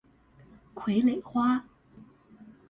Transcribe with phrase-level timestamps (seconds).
[0.73, 1.63] 傀儡花